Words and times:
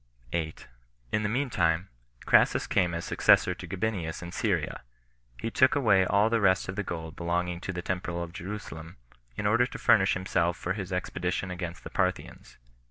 8. 0.33 0.67
In 1.11 1.21
the 1.21 1.29
mean 1.29 1.51
time, 1.51 1.89
Crassus 2.25 2.65
came 2.65 2.95
as 2.95 3.05
successor 3.05 3.53
to 3.53 3.67
Gabinius 3.67 4.23
in 4.23 4.31
Syria. 4.31 4.81
He 5.39 5.51
took 5.51 5.75
away 5.75 6.07
all 6.07 6.27
the 6.27 6.41
rest 6.41 6.67
of 6.67 6.75
the 6.75 6.81
gold 6.81 7.15
belonging 7.15 7.59
to 7.61 7.71
the 7.71 7.83
temple 7.83 8.23
of 8.23 8.33
Jerusalem, 8.33 8.97
in 9.35 9.45
order 9.45 9.67
to 9.67 9.77
furnish 9.77 10.15
himself 10.15 10.57
for 10.57 10.73
his 10.73 10.91
expedition 10.91 11.51
against 11.51 11.83
the 11.83 11.91
Parthians. 11.91 12.57